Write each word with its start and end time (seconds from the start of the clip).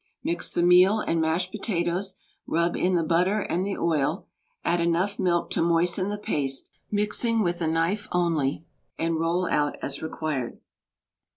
Mix 0.23 0.51
the 0.51 0.63
meal 0.63 0.99
and 0.99 1.21
mashed 1.21 1.51
potatoes, 1.51 2.15
rub 2.47 2.75
in 2.75 2.95
the 2.95 3.03
butter 3.03 3.41
and 3.41 3.63
the 3.63 3.77
oil, 3.77 4.25
add 4.65 4.81
enough 4.81 5.19
milk 5.19 5.51
to 5.51 5.61
moisten 5.61 6.07
the 6.09 6.17
paste, 6.17 6.71
mixing 6.89 7.43
with 7.43 7.61
a 7.61 7.67
knife 7.67 8.07
only, 8.11 8.65
and 8.97 9.19
roll 9.19 9.47
out 9.47 9.75
as 9.83 10.01
required. 10.01 10.59